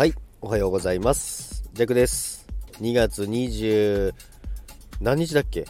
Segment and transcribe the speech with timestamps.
[0.00, 1.62] はい、おはようございます。
[1.74, 2.46] ジャックです。
[2.80, 4.14] 2月20、
[5.02, 5.66] 何日だっけ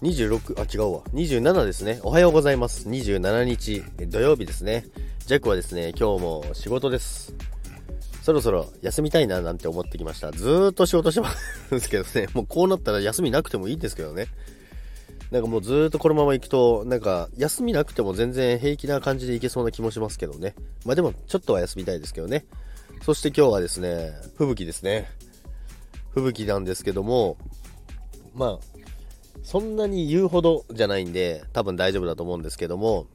[0.00, 1.00] ?26、あ、違うわ。
[1.12, 1.98] 27ですね。
[2.04, 2.88] おはようございます。
[2.88, 4.84] 27日、え土曜日ですね。
[5.26, 7.34] ジャックはですね、今日も仕事です。
[8.22, 10.30] そろそろ休みたいななんて思ってきました。
[10.30, 11.30] ずーっと仕事してま
[11.80, 12.28] すけどね。
[12.34, 14.28] もうこうなったら休みなくてもいいんですけどね。
[15.34, 20.54] なんかもうずっとこのまま行くと、なんか休みなくても全然平気な感じでいけそうな気もしますけどね。
[20.84, 22.46] まあでもちょっとは休みたいですけどね。
[23.02, 25.10] そして今日はですね、吹雪ですね。
[26.12, 27.36] 吹雪なんですけども、
[28.32, 28.58] まあ、
[29.42, 33.08] そんなに言うほどじゃないんで、多分大丈夫だと思うんですけども、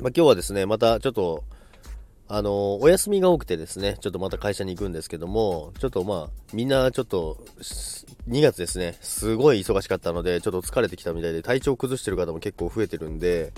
[0.00, 1.44] まあ今日はですね、またちょっと、
[2.30, 7.38] あのお休みが多くてですね、ちょっとまた会社に行くんですけども、ちょっとまあ、みんなちょっと、
[8.28, 13.54] 2月ですね、すごい忙しかったので、ちょっと疲れてきたみたいで、体調崩してる方も結構増えてるんで、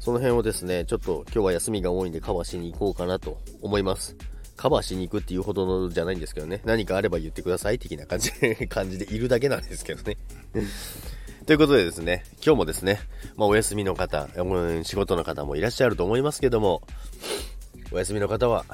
[0.00, 4.14] その辺をですね、ちょっと今日は休みが多いんでカバーしに行こうかなと思います。
[4.54, 8.30] カバーしに行くっていうほどのじゃないんですけどね、何かあれば言ってください的な感じ
[8.68, 10.18] 感じでいるだけなんですけどね。
[11.46, 13.00] ということでですね、今日もですね、
[13.36, 14.28] まあお休みの方、
[14.82, 16.82] 仕事の方もいらっしゃると思いますけども、
[17.94, 18.64] お休みの方は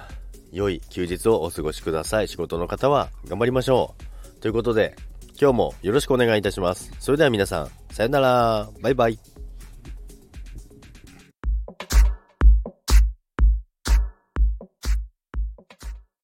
[0.50, 2.28] 良い休日をお過ごしください。
[2.28, 3.94] 仕事の方は頑張りましょ
[4.38, 4.40] う。
[4.40, 4.96] ということで、
[5.38, 6.90] 今日もよろしくお願いいたします。
[6.98, 8.70] それでは皆さん、さよなら。
[8.80, 9.18] バイバイ。